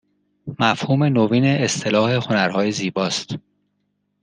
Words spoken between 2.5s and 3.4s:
زیباست